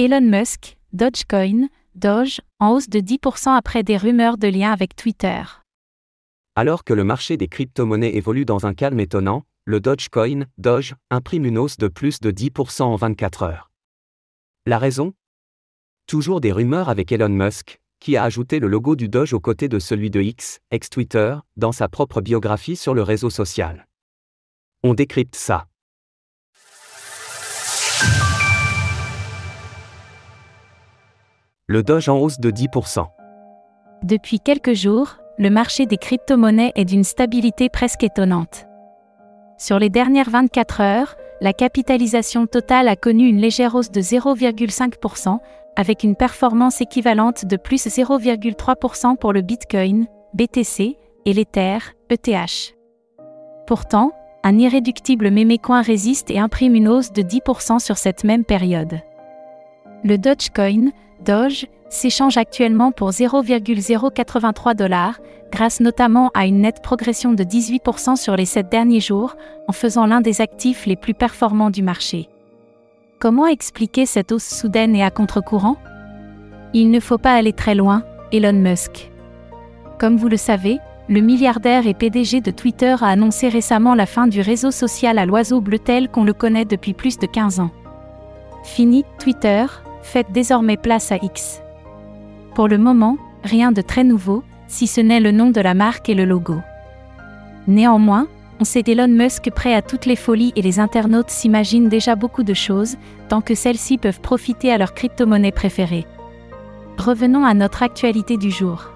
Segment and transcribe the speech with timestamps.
[0.00, 5.42] Elon Musk, Dogecoin, Doge, en hausse de 10% après des rumeurs de lien avec Twitter.
[6.54, 11.46] Alors que le marché des crypto-monnaies évolue dans un calme étonnant, le Dogecoin, Doge, imprime
[11.46, 13.72] une hausse de plus de 10% en 24 heures.
[14.66, 15.14] La raison?
[16.06, 19.68] Toujours des rumeurs avec Elon Musk, qui a ajouté le logo du Doge aux côtés
[19.68, 23.88] de celui de X, ex-Twitter, dans sa propre biographie sur le réseau social.
[24.84, 25.66] On décrypte ça.
[31.70, 33.04] Le Doge en hausse de 10%.
[34.02, 38.64] Depuis quelques jours, le marché des crypto-monnaies est d'une stabilité presque étonnante.
[39.58, 45.40] Sur les dernières 24 heures, la capitalisation totale a connu une légère hausse de 0,5%,
[45.76, 52.78] avec une performance équivalente de plus 0,3% pour le Bitcoin, BTC, et l'Ether, ETH.
[53.66, 59.02] Pourtant, un irréductible mémécoin résiste et imprime une hausse de 10% sur cette même période.
[60.02, 60.92] Le Dogecoin,
[61.24, 68.36] Doge, s'échange actuellement pour 0,083 dollars, grâce notamment à une nette progression de 18% sur
[68.36, 72.28] les 7 derniers jours, en faisant l'un des actifs les plus performants du marché.
[73.18, 75.76] Comment expliquer cette hausse soudaine et à contre-courant?
[76.74, 79.10] Il ne faut pas aller très loin, Elon Musk.
[79.98, 84.26] Comme vous le savez, le milliardaire et PDG de Twitter a annoncé récemment la fin
[84.26, 87.70] du réseau social à l'oiseau bleu tel qu'on le connaît depuis plus de 15 ans.
[88.62, 89.64] Fini, Twitter,
[90.02, 91.62] faites désormais place à X.
[92.54, 96.08] Pour le moment, rien de très nouveau, si ce n'est le nom de la marque
[96.08, 96.56] et le logo.
[97.66, 98.26] Néanmoins,
[98.60, 102.42] on sait Elon Musk prêt à toutes les folies et les internautes s'imaginent déjà beaucoup
[102.42, 102.96] de choses,
[103.28, 106.06] tant que celles-ci peuvent profiter à leur crypto-monnaie préférée.
[106.98, 108.90] Revenons à notre actualité du jour.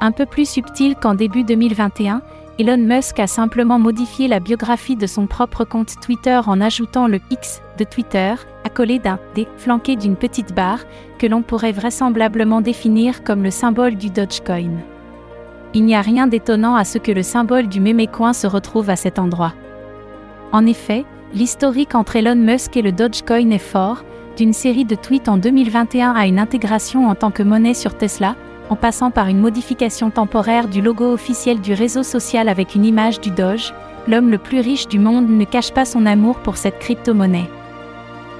[0.00, 2.22] Un peu plus subtil qu'en début 2021,
[2.58, 7.20] Elon Musk a simplement modifié la biographie de son propre compte Twitter en ajoutant le
[7.30, 8.34] X de Twitter,
[8.64, 10.84] accolé d'un D flanqué d'une petite barre,
[11.18, 14.78] que l'on pourrait vraisemblablement définir comme le symbole du Dogecoin.
[15.72, 18.96] Il n'y a rien d'étonnant à ce que le symbole du mémécoin se retrouve à
[18.96, 19.54] cet endroit.
[20.52, 24.04] En effet, l'historique entre Elon Musk et le Dogecoin est fort,
[24.36, 28.36] d'une série de tweets en 2021 à une intégration en tant que monnaie sur Tesla,
[28.70, 33.20] en passant par une modification temporaire du logo officiel du réseau social avec une image
[33.20, 33.74] du Doge,
[34.06, 37.50] l'homme le plus riche du monde ne cache pas son amour pour cette crypto-monnaie.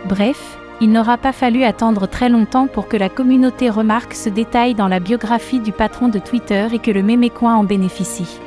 [0.09, 4.75] Bref, il n'aura pas fallu attendre très longtemps pour que la communauté remarque ce détail
[4.75, 8.39] dans la biographie du patron de Twitter et que le mémécoin en bénéficie.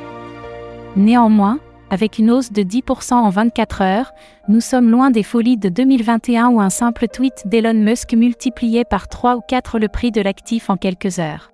[0.95, 1.59] Néanmoins,
[1.91, 4.11] avec une hausse de 10% en 24 heures,
[4.47, 9.07] nous sommes loin des folies de 2021 où un simple tweet d'Elon Musk multipliait par
[9.07, 11.52] 3 ou 4 le prix de l'actif en quelques heures.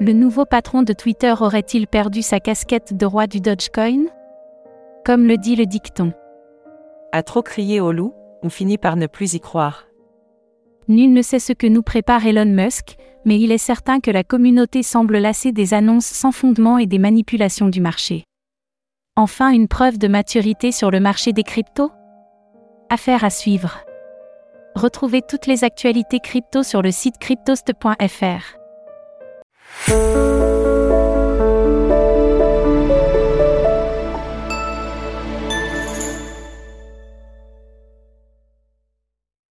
[0.00, 4.04] Le nouveau patron de Twitter aurait-il perdu sa casquette de roi du Dogecoin?
[5.04, 6.12] Comme le dit le dicton.
[7.10, 8.14] À trop crier au loup,
[8.44, 9.88] on finit par ne plus y croire.
[10.86, 12.94] Nul ne sait ce que nous prépare Elon Musk,
[13.24, 17.00] mais il est certain que la communauté semble lasser des annonces sans fondement et des
[17.00, 18.22] manipulations du marché.
[19.16, 21.90] Enfin une preuve de maturité sur le marché des cryptos?
[22.88, 23.80] Affaire à suivre.
[24.76, 28.57] Retrouvez toutes les actualités crypto sur le site cryptost.fr.
[29.88, 30.57] Música